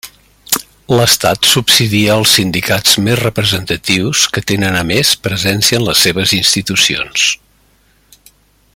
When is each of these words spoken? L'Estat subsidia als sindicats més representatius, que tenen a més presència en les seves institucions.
L'Estat 0.99 1.49
subsidia 1.49 2.13
als 2.21 2.31
sindicats 2.37 2.97
més 3.09 3.21
representatius, 3.21 4.23
que 4.37 4.43
tenen 4.53 4.79
a 4.81 4.83
més 4.93 5.13
presència 5.29 5.83
en 5.83 5.87
les 5.91 6.05
seves 6.09 6.37
institucions. 6.43 7.31